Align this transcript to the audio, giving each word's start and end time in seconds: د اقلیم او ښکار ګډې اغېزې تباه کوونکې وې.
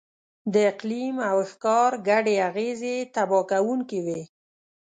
د 0.53 0.55
اقلیم 0.71 1.15
او 1.29 1.37
ښکار 1.51 1.91
ګډې 2.09 2.35
اغېزې 2.47 2.95
تباه 3.15 3.43
کوونکې 3.51 3.99
وې. 4.05 4.21